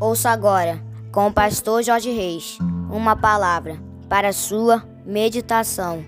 Ouça 0.00 0.30
agora, 0.30 0.82
com 1.12 1.28
o 1.28 1.32
pastor 1.32 1.82
Jorge 1.82 2.10
Reis, 2.10 2.58
uma 2.90 3.14
palavra 3.14 3.80
para 4.08 4.32
sua 4.32 4.84
meditação. 5.06 6.04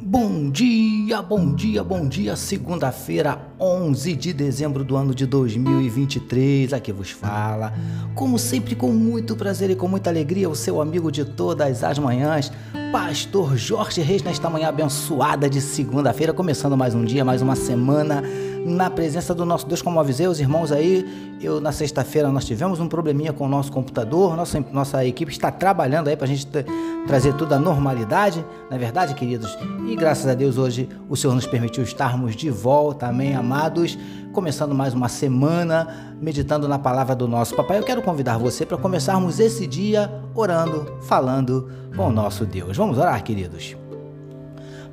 Bom 0.00 0.50
dia, 0.50 1.01
bom 1.20 1.52
dia, 1.52 1.84
bom 1.84 2.08
dia. 2.08 2.36
Segunda-feira, 2.36 3.38
11 3.60 4.14
de 4.14 4.32
dezembro 4.32 4.82
do 4.82 4.96
ano 4.96 5.14
de 5.14 5.26
2023. 5.26 6.72
Aqui 6.72 6.92
vos 6.92 7.10
fala, 7.10 7.74
como 8.14 8.38
sempre, 8.38 8.74
com 8.74 8.92
muito 8.92 9.36
prazer 9.36 9.68
e 9.68 9.74
com 9.74 9.88
muita 9.88 10.08
alegria, 10.08 10.48
o 10.48 10.54
seu 10.54 10.80
amigo 10.80 11.10
de 11.10 11.24
todas 11.24 11.84
as 11.84 11.98
manhãs, 11.98 12.50
Pastor 12.92 13.56
Jorge 13.56 14.00
Reis, 14.00 14.22
nesta 14.22 14.48
manhã 14.48 14.68
abençoada 14.68 15.50
de 15.50 15.60
segunda-feira, 15.60 16.32
começando 16.32 16.76
mais 16.76 16.94
um 16.94 17.04
dia, 17.04 17.24
mais 17.24 17.42
uma 17.42 17.56
semana 17.56 18.22
na 18.64 18.88
presença 18.88 19.34
do 19.34 19.44
nosso 19.44 19.66
Deus, 19.66 19.82
como 19.82 19.98
avisei 19.98 20.26
os 20.26 20.38
irmãos 20.38 20.70
aí, 20.70 21.36
eu 21.40 21.60
na 21.60 21.72
sexta-feira 21.72 22.30
nós 22.30 22.44
tivemos 22.44 22.78
um 22.80 22.88
probleminha 22.88 23.32
com 23.32 23.44
o 23.44 23.48
nosso 23.48 23.72
computador, 23.72 24.36
nossa, 24.36 24.64
nossa 24.72 25.04
equipe 25.04 25.32
está 25.32 25.50
trabalhando 25.50 26.08
aí 26.08 26.16
para 26.16 26.26
a 26.26 26.28
gente 26.28 26.46
trazer 27.06 27.34
tudo 27.34 27.54
à 27.54 27.58
normalidade, 27.58 28.44
não 28.70 28.76
é 28.76 28.78
verdade, 28.78 29.14
queridos? 29.14 29.58
E 29.88 29.96
graças 29.96 30.26
a 30.26 30.34
Deus 30.34 30.58
hoje 30.58 30.88
o 31.08 31.16
Senhor 31.16 31.34
nos 31.34 31.46
permitiu 31.46 31.82
estarmos 31.82 32.34
de 32.34 32.50
volta, 32.50 33.06
amém, 33.06 33.34
amados, 33.34 33.98
começando 34.32 34.74
mais 34.74 34.94
uma 34.94 35.08
semana, 35.08 36.14
meditando 36.20 36.66
na 36.66 36.78
palavra 36.78 37.14
do 37.14 37.28
nosso 37.28 37.54
papai. 37.54 37.78
Eu 37.78 37.84
quero 37.84 38.02
convidar 38.02 38.38
você 38.38 38.64
para 38.64 38.78
começarmos 38.78 39.38
esse 39.40 39.66
dia 39.66 40.10
orando, 40.34 40.98
falando 41.02 41.70
com 41.96 42.08
o 42.08 42.12
nosso 42.12 42.46
Deus. 42.46 42.76
Vamos 42.76 42.98
orar, 42.98 43.22
queridos? 43.22 43.81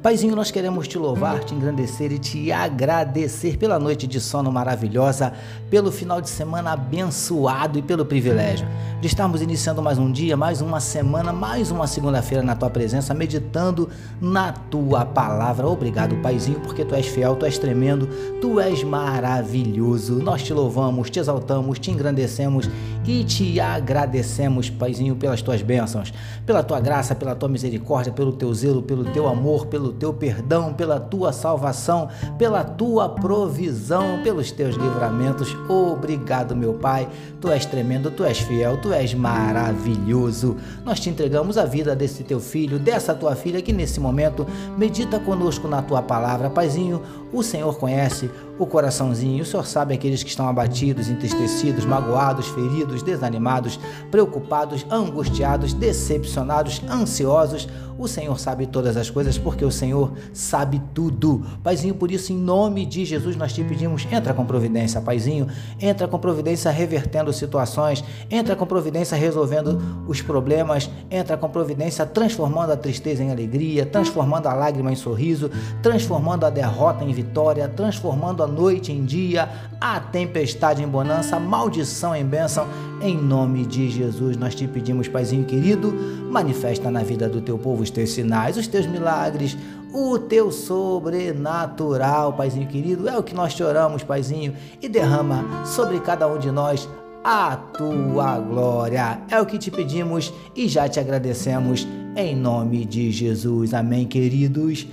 Paizinho, 0.01 0.33
nós 0.33 0.49
queremos 0.49 0.87
te 0.87 0.97
louvar, 0.97 1.43
te 1.43 1.53
engrandecer 1.53 2.09
e 2.13 2.17
te 2.17 2.53
agradecer 2.53 3.57
pela 3.57 3.77
noite 3.77 4.07
de 4.07 4.21
sono 4.21 4.49
maravilhosa, 4.49 5.33
pelo 5.69 5.91
final 5.91 6.21
de 6.21 6.29
semana 6.29 6.71
abençoado 6.71 7.77
e 7.77 7.81
pelo 7.81 8.05
privilégio 8.05 8.65
de 9.01 9.07
estarmos 9.07 9.41
iniciando 9.41 9.81
mais 9.81 9.97
um 9.97 10.11
dia, 10.11 10.35
mais 10.35 10.61
uma 10.61 10.81
semana, 10.81 11.31
mais 11.31 11.71
uma 11.71 11.87
segunda-feira 11.87 12.43
na 12.43 12.55
tua 12.55 12.69
presença, 12.69 13.13
meditando 13.13 13.89
na 14.19 14.51
tua 14.51 15.05
palavra. 15.05 15.67
Obrigado, 15.67 16.15
Paizinho, 16.17 16.59
porque 16.59 16.83
tu 16.83 16.93
és 16.95 17.07
fiel, 17.07 17.35
tu 17.35 17.45
és 17.45 17.57
tremendo, 17.57 18.07
tu 18.41 18.59
és 18.59 18.83
maravilhoso. 18.83 20.15
Nós 20.15 20.43
te 20.43 20.53
louvamos, 20.53 21.09
te 21.09 21.19
exaltamos, 21.19 21.79
te 21.79 21.91
engrandecemos 21.91 22.69
e 23.05 23.23
te 23.23 23.59
agradecemos, 23.59 24.69
Paizinho, 24.69 25.15
pelas 25.15 25.41
tuas 25.41 25.61
bênçãos, 25.61 26.13
pela 26.45 26.61
tua 26.61 26.81
graça, 26.81 27.15
pela 27.15 27.35
tua 27.35 27.47
misericórdia, 27.47 28.11
pelo 28.11 28.33
teu 28.33 28.53
zelo, 28.53 28.81
pelo 28.81 29.05
teu 29.05 29.27
amor, 29.27 29.67
pelo 29.67 29.88
teu 29.93 30.13
perdão, 30.13 30.73
pela 30.73 30.99
tua 30.99 31.31
salvação, 31.31 32.09
pela 32.37 32.63
tua 32.63 33.09
provisão, 33.09 34.21
pelos 34.23 34.51
teus 34.51 34.75
livramentos. 34.75 35.55
Obrigado, 35.67 36.55
meu 36.55 36.73
Pai. 36.73 37.07
Tu 37.39 37.49
és 37.49 37.65
tremendo, 37.65 38.11
tu 38.11 38.23
és 38.23 38.39
fiel, 38.39 38.77
tu 38.81 38.91
és 38.93 39.13
maravilhoso. 39.13 40.57
Nós 40.83 40.99
te 40.99 41.09
entregamos 41.09 41.57
a 41.57 41.65
vida 41.65 41.95
desse 41.95 42.23
teu 42.23 42.39
filho, 42.39 42.79
dessa 42.79 43.13
tua 43.13 43.35
filha 43.35 43.61
que 43.61 43.73
nesse 43.73 43.99
momento 43.99 44.45
medita 44.77 45.19
conosco 45.19 45.67
na 45.67 45.81
tua 45.81 46.01
palavra. 46.01 46.49
Paizinho, 46.49 47.01
o 47.31 47.43
Senhor 47.43 47.77
conhece 47.77 48.29
o 48.59 48.67
coraçãozinho, 48.67 49.41
o 49.41 49.45
Senhor 49.45 49.65
sabe 49.65 49.93
aqueles 49.93 50.21
que 50.21 50.29
estão 50.29 50.47
abatidos, 50.47 51.07
entristecidos, 51.07 51.85
magoados, 51.85 52.49
feridos, 52.49 53.01
desanimados, 53.01 53.79
preocupados, 54.11 54.85
angustiados, 54.91 55.73
decepcionados, 55.73 56.81
ansiosos. 56.89 57.69
O 57.97 58.07
Senhor 58.07 58.37
sabe 58.39 58.65
todas 58.65 58.95
as 58.95 59.09
coisas 59.09 59.37
porque 59.37 59.63
o 59.63 59.71
Senhor 59.71 60.13
sabe 60.33 60.81
tudo. 60.93 61.45
Paizinho, 61.63 61.95
por 61.95 62.11
isso, 62.11 62.31
em 62.31 62.37
nome 62.37 62.85
de 62.85 63.03
Jesus, 63.05 63.35
nós 63.35 63.53
te 63.53 63.63
pedimos: 63.63 64.07
entra 64.11 64.33
com 64.33 64.45
providência, 64.45 65.01
Paizinho, 65.01 65.47
entra 65.79 66.07
com 66.07 66.17
providência 66.17 66.71
revertendo 66.71 67.31
situações, 67.31 68.03
entra 68.29 68.55
com 68.55 68.65
providência 68.65 69.17
resolvendo 69.17 70.05
os 70.07 70.21
problemas, 70.21 70.89
entra 71.09 71.37
com 71.37 71.49
providência 71.49 72.05
transformando 72.05 72.71
a 72.71 72.77
tristeza 72.77 73.23
em 73.23 73.31
alegria, 73.31 73.85
transformando 73.85 74.47
a 74.47 74.53
lágrima 74.53 74.91
em 74.91 74.95
sorriso, 74.95 75.49
transformando 75.81 76.45
a 76.45 76.49
derrota 76.49 77.03
em 77.03 77.11
vitória, 77.11 77.67
transformando 77.67 78.43
a 78.43 78.48
noite 78.49 78.91
em 78.91 79.05
dia, 79.05 79.47
a 79.79 79.99
tempestade 79.99 80.83
em 80.83 80.87
bonança, 80.87 81.39
maldição 81.39 82.15
em 82.15 82.25
bênção. 82.25 82.67
Em 83.01 83.15
nome 83.15 83.65
de 83.65 83.89
Jesus, 83.89 84.35
nós 84.35 84.53
te 84.53 84.67
pedimos, 84.67 85.07
Paizinho 85.07 85.45
querido, 85.45 85.93
manifesta 86.29 86.91
na 86.91 87.01
vida 87.01 87.29
do 87.29 87.41
teu 87.41 87.57
povo 87.57 87.83
os 87.83 87.89
teus 87.89 88.11
sinais, 88.11 88.57
os 88.57 88.67
teus 88.67 88.85
milagres, 88.85 89.57
o 89.93 90.19
teu 90.19 90.51
sobrenatural, 90.51 92.33
Paizinho 92.33 92.67
querido. 92.67 93.07
É 93.07 93.17
o 93.17 93.23
que 93.23 93.33
nós 93.33 93.53
te 93.53 93.63
oramos, 93.63 94.03
Paizinho, 94.03 94.53
e 94.81 94.89
derrama 94.89 95.65
sobre 95.65 95.99
cada 95.99 96.27
um 96.27 96.37
de 96.37 96.51
nós 96.51 96.89
a 97.23 97.55
tua 97.55 98.39
glória. 98.39 99.21
É 99.29 99.39
o 99.39 99.45
que 99.45 99.57
te 99.57 99.71
pedimos 99.71 100.33
e 100.55 100.67
já 100.67 100.87
te 100.87 100.99
agradecemos 100.99 101.87
em 102.15 102.35
nome 102.35 102.85
de 102.85 103.11
Jesus. 103.11 103.73
Amém, 103.73 104.05
queridos. 104.05 104.87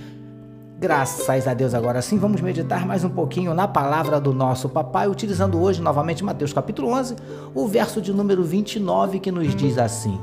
Graças 0.79 1.47
a 1.47 1.55
Deus, 1.55 1.73
agora 1.73 2.03
sim, 2.03 2.19
vamos 2.19 2.39
meditar 2.39 2.85
mais 2.85 3.03
um 3.03 3.09
pouquinho 3.09 3.51
na 3.51 3.67
palavra 3.67 4.21
do 4.21 4.31
nosso 4.31 4.69
papai, 4.69 5.07
utilizando 5.07 5.59
hoje 5.59 5.81
novamente 5.81 6.23
Mateus 6.23 6.53
capítulo 6.53 6.89
11, 6.89 7.15
o 7.55 7.67
verso 7.67 7.99
de 7.99 8.13
número 8.13 8.43
29 8.43 9.19
que 9.19 9.31
nos 9.31 9.55
diz 9.55 9.79
assim: 9.79 10.19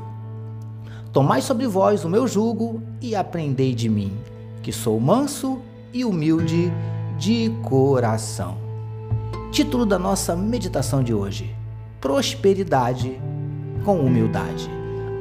Tomai 1.11 1.41
sobre 1.41 1.67
vós 1.67 2.05
o 2.05 2.09
meu 2.09 2.25
jugo 2.25 2.81
e 3.01 3.17
aprendei 3.17 3.75
de 3.75 3.89
mim, 3.89 4.13
que 4.63 4.71
sou 4.71 4.97
manso 4.97 5.59
e 5.91 6.05
humilde 6.05 6.71
de 7.17 7.49
coração. 7.61 8.57
Título 9.51 9.85
da 9.85 9.99
nossa 9.99 10.37
meditação 10.37 11.03
de 11.03 11.13
hoje: 11.13 11.53
Prosperidade 11.99 13.19
com 13.83 13.99
humildade. 13.99 14.69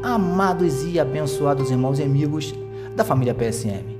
Amados 0.00 0.84
e 0.84 1.00
abençoados 1.00 1.72
irmãos 1.72 1.98
e 1.98 2.04
amigos 2.04 2.54
da 2.94 3.02
família 3.02 3.34
PSM. 3.34 3.93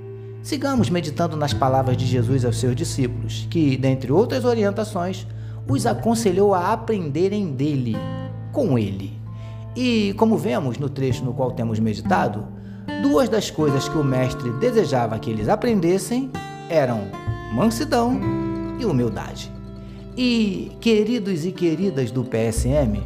Sigamos 0.44 0.91
meditando 0.91 1.38
nas 1.38 1.55
palavras 1.55 1.97
de 1.97 2.05
Jesus 2.05 2.44
aos 2.44 2.59
seus 2.59 2.77
discípulos, 2.77 3.49
que, 3.50 3.78
dentre 3.78 4.12
outras 4.12 4.44
orientações, 4.44 5.27
os 5.66 5.87
aconselhou 5.87 6.53
a 6.53 6.71
aprenderem 6.71 7.50
dele, 7.50 7.97
com 8.53 8.78
ele. 8.78 9.19
E, 9.75 10.12
como 10.19 10.37
vemos 10.37 10.77
no 10.77 10.91
trecho 10.91 11.25
no 11.25 11.32
qual 11.32 11.53
temos 11.53 11.78
meditado, 11.78 12.47
duas 13.00 13.27
das 13.31 13.50
coisas 13.50 13.88
que 13.88 13.97
o 13.97 14.05
Mestre 14.05 14.50
desejava 14.60 15.19
que 15.19 15.31
eles 15.31 15.49
aprendessem 15.49 16.31
eram 16.69 17.00
mansidão 17.55 18.21
e 18.78 18.84
humildade. 18.84 19.50
E, 20.15 20.72
queridos 20.78 21.47
e 21.47 21.53
queridas 21.53 22.11
do 22.11 22.22
PSM, 22.22 23.03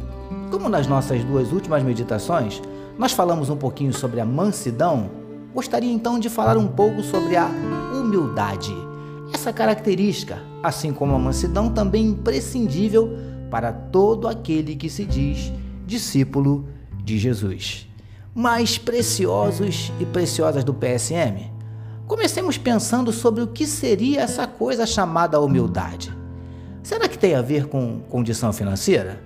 como 0.51 0.67
nas 0.67 0.87
nossas 0.87 1.23
duas 1.23 1.53
últimas 1.53 1.83
meditações, 1.83 2.61
nós 2.97 3.13
falamos 3.13 3.49
um 3.49 3.55
pouquinho 3.55 3.93
sobre 3.93 4.19
a 4.19 4.25
mansidão 4.25 5.18
Gostaria 5.53 5.91
então 5.91 6.19
de 6.19 6.29
falar 6.29 6.57
um 6.57 6.67
pouco 6.67 7.01
sobre 7.01 7.35
a 7.35 7.47
humildade. 7.93 8.73
Essa 9.33 9.51
característica, 9.51 10.37
assim 10.61 10.93
como 10.93 11.15
a 11.15 11.19
mansidão, 11.19 11.69
também 11.69 12.07
imprescindível 12.07 13.17
para 13.49 13.71
todo 13.71 14.27
aquele 14.27 14.75
que 14.75 14.89
se 14.89 15.05
diz 15.05 15.51
discípulo 15.85 16.67
de 17.03 17.17
Jesus. 17.17 17.87
Mais 18.33 18.77
preciosos 18.77 19.91
e 19.99 20.05
preciosas 20.05 20.63
do 20.63 20.73
PSM, 20.73 21.51
comecemos 22.05 22.57
pensando 22.57 23.11
sobre 23.11 23.41
o 23.41 23.47
que 23.47 23.65
seria 23.65 24.21
essa 24.21 24.45
coisa 24.45 24.85
chamada 24.85 25.41
humildade. 25.41 26.13
Será 26.83 27.07
que 27.07 27.17
tem 27.17 27.33
a 27.33 27.41
ver 27.41 27.67
com 27.67 28.01
condição 28.07 28.53
financeira? 28.53 29.19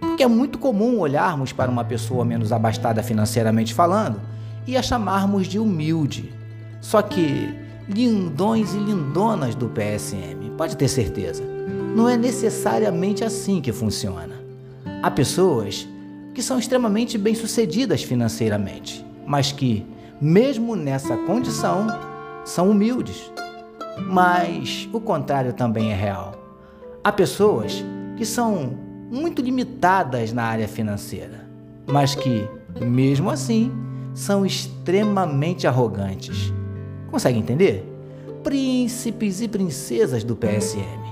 Porque 0.00 0.22
é 0.22 0.28
muito 0.28 0.58
comum 0.58 0.98
olharmos 1.00 1.50
para 1.52 1.70
uma 1.70 1.84
pessoa 1.84 2.24
menos 2.24 2.52
abastada 2.52 3.02
financeiramente 3.02 3.72
falando 3.72 4.20
e 4.66 4.76
a 4.76 4.82
chamarmos 4.82 5.46
de 5.46 5.58
humilde. 5.58 6.32
Só 6.80 7.02
que, 7.02 7.54
lindões 7.88 8.74
e 8.74 8.78
lindonas 8.78 9.54
do 9.54 9.68
PSM, 9.68 10.50
pode 10.56 10.76
ter 10.76 10.88
certeza, 10.88 11.42
não 11.94 12.08
é 12.08 12.16
necessariamente 12.16 13.24
assim 13.24 13.60
que 13.60 13.72
funciona. 13.72 14.40
Há 15.02 15.10
pessoas 15.10 15.86
que 16.34 16.42
são 16.42 16.58
extremamente 16.58 17.18
bem-sucedidas 17.18 18.02
financeiramente, 18.02 19.04
mas 19.26 19.52
que, 19.52 19.86
mesmo 20.20 20.74
nessa 20.74 21.16
condição, 21.16 21.86
são 22.44 22.70
humildes. 22.70 23.30
Mas 24.08 24.88
o 24.92 25.00
contrário 25.00 25.52
também 25.52 25.92
é 25.92 25.94
real. 25.94 26.34
Há 27.04 27.12
pessoas 27.12 27.84
que 28.16 28.24
são 28.24 28.78
muito 29.10 29.42
limitadas 29.42 30.32
na 30.32 30.44
área 30.44 30.66
financeira, 30.66 31.46
mas 31.86 32.14
que, 32.14 32.48
mesmo 32.80 33.30
assim, 33.30 33.70
são 34.14 34.44
extremamente 34.44 35.66
arrogantes. 35.66 36.52
Consegue 37.10 37.38
entender? 37.38 37.88
Príncipes 38.42 39.40
e 39.40 39.48
princesas 39.48 40.24
do 40.24 40.36
PSM. 40.36 41.02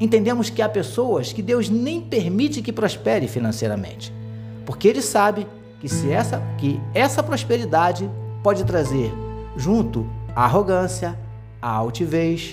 Entendemos 0.00 0.50
que 0.50 0.60
há 0.60 0.68
pessoas 0.68 1.32
que 1.32 1.42
Deus 1.42 1.68
nem 1.70 2.00
permite 2.00 2.60
que 2.60 2.72
prospere 2.72 3.28
financeiramente, 3.28 4.12
porque 4.66 4.88
Ele 4.88 5.00
sabe 5.00 5.46
que, 5.80 5.88
se 5.88 6.10
essa, 6.10 6.42
que 6.58 6.80
essa 6.92 7.22
prosperidade 7.22 8.10
pode 8.42 8.64
trazer 8.64 9.12
junto 9.56 10.06
à 10.34 10.44
arrogância, 10.44 11.16
à 11.62 11.70
altivez, 11.70 12.52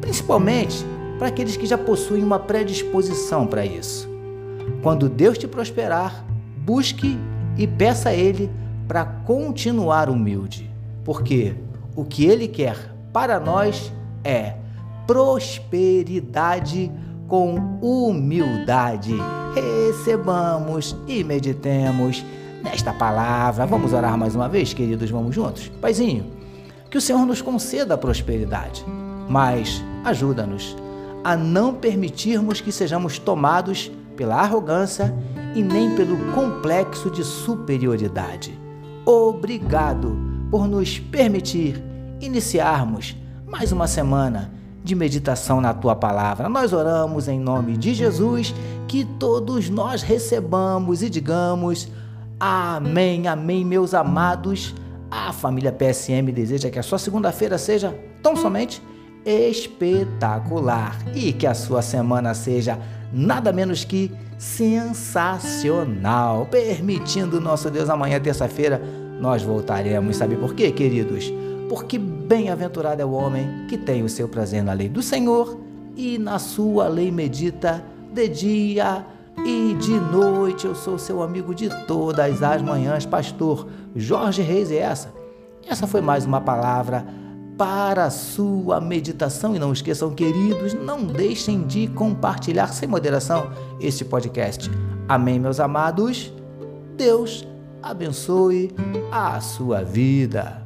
principalmente 0.00 0.84
para 1.18 1.28
aqueles 1.28 1.56
que 1.56 1.66
já 1.66 1.76
possuem 1.76 2.24
uma 2.24 2.38
predisposição 2.38 3.46
para 3.46 3.64
isso. 3.64 4.08
Quando 4.82 5.08
Deus 5.08 5.38
te 5.38 5.46
prosperar, 5.46 6.24
busque 6.56 7.18
e 7.56 7.66
peça 7.66 8.08
a 8.08 8.14
Ele 8.14 8.50
para 8.92 9.06
continuar 9.06 10.10
humilde, 10.10 10.70
porque 11.02 11.54
o 11.96 12.04
que 12.04 12.26
Ele 12.26 12.46
quer 12.46 12.76
para 13.10 13.40
nós 13.40 13.90
é 14.22 14.56
prosperidade 15.06 16.92
com 17.26 17.54
humildade. 17.80 19.14
Recebamos 19.54 20.94
e 21.08 21.24
meditemos 21.24 22.22
nesta 22.62 22.92
palavra. 22.92 23.64
Vamos 23.64 23.94
orar 23.94 24.18
mais 24.18 24.34
uma 24.34 24.46
vez, 24.46 24.74
queridos? 24.74 25.08
Vamos 25.08 25.34
juntos? 25.34 25.72
Paizinho, 25.80 26.26
que 26.90 26.98
o 26.98 27.00
Senhor 27.00 27.24
nos 27.24 27.40
conceda 27.40 27.94
a 27.94 27.98
prosperidade, 27.98 28.84
mas 29.26 29.82
ajuda-nos 30.04 30.76
a 31.24 31.34
não 31.34 31.72
permitirmos 31.72 32.60
que 32.60 32.70
sejamos 32.70 33.18
tomados 33.18 33.90
pela 34.18 34.36
arrogância 34.36 35.14
e 35.54 35.62
nem 35.62 35.96
pelo 35.96 36.18
complexo 36.34 37.10
de 37.10 37.24
superioridade. 37.24 38.60
Obrigado 39.04 40.16
por 40.48 40.68
nos 40.68 40.98
permitir 40.98 41.82
iniciarmos 42.20 43.16
mais 43.46 43.72
uma 43.72 43.88
semana 43.88 44.52
de 44.84 44.94
meditação 44.94 45.60
na 45.60 45.74
tua 45.74 45.96
palavra. 45.96 46.48
Nós 46.48 46.72
oramos 46.72 47.26
em 47.26 47.40
nome 47.40 47.76
de 47.76 47.94
Jesus, 47.94 48.54
que 48.86 49.04
todos 49.04 49.68
nós 49.68 50.02
recebamos 50.02 51.02
e 51.02 51.10
digamos 51.10 51.88
amém, 52.38 53.26
amém, 53.26 53.64
meus 53.64 53.92
amados. 53.92 54.72
A 55.10 55.32
família 55.32 55.72
PSM 55.72 56.30
deseja 56.32 56.70
que 56.70 56.78
a 56.78 56.82
sua 56.82 56.98
segunda-feira 56.98 57.58
seja 57.58 57.92
tão 58.22 58.36
somente 58.36 58.80
espetacular 59.26 60.96
e 61.14 61.32
que 61.32 61.46
a 61.46 61.54
sua 61.54 61.82
semana 61.82 62.34
seja 62.34 62.78
nada 63.12 63.52
menos 63.52 63.84
que 63.84 64.12
sensacional. 64.42 66.46
Permitindo 66.50 67.40
nosso 67.40 67.70
Deus, 67.70 67.88
amanhã, 67.88 68.18
terça-feira, 68.18 68.82
nós 69.20 69.42
voltaremos. 69.42 70.16
Sabe 70.16 70.34
por 70.34 70.52
quê, 70.54 70.72
queridos? 70.72 71.32
Porque 71.68 71.96
bem-aventurado 71.96 73.00
é 73.00 73.04
o 73.04 73.12
homem 73.12 73.66
que 73.68 73.78
tem 73.78 74.02
o 74.02 74.08
seu 74.08 74.28
prazer 74.28 74.64
na 74.64 74.72
lei 74.72 74.88
do 74.88 75.00
Senhor 75.00 75.60
e 75.96 76.18
na 76.18 76.40
sua 76.40 76.88
lei 76.88 77.12
medita 77.12 77.84
de 78.12 78.28
dia 78.28 79.06
e 79.46 79.76
de 79.80 79.92
noite. 79.92 80.66
Eu 80.66 80.74
sou 80.74 80.98
seu 80.98 81.22
amigo 81.22 81.54
de 81.54 81.68
todas 81.86 82.42
as 82.42 82.60
manhãs, 82.60 83.06
pastor 83.06 83.68
Jorge 83.94 84.42
Reis. 84.42 84.72
E 84.72 84.76
essa, 84.76 85.14
essa 85.66 85.86
foi 85.86 86.00
mais 86.00 86.26
uma 86.26 86.40
palavra 86.40 87.06
para 87.62 88.06
a 88.06 88.10
sua 88.10 88.80
meditação. 88.80 89.54
E 89.54 89.58
não 89.60 89.72
esqueçam, 89.72 90.12
queridos, 90.12 90.74
não 90.74 91.04
deixem 91.04 91.64
de 91.64 91.86
compartilhar 91.86 92.66
sem 92.72 92.88
moderação 92.88 93.52
este 93.78 94.04
podcast. 94.04 94.68
Amém, 95.08 95.38
meus 95.38 95.60
amados? 95.60 96.32
Deus 96.96 97.46
abençoe 97.80 98.74
a 99.12 99.40
sua 99.40 99.84
vida. 99.84 100.60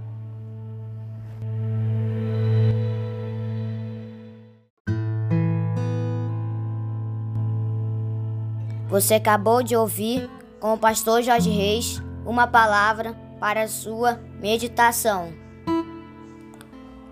Você 8.88 9.12
acabou 9.12 9.62
de 9.62 9.76
ouvir 9.76 10.30
com 10.58 10.72
o 10.72 10.78
pastor 10.78 11.22
Jorge 11.22 11.50
Reis 11.50 12.00
uma 12.24 12.46
palavra 12.46 13.12
para 13.38 13.64
a 13.64 13.68
sua 13.68 14.18
meditação. 14.40 15.45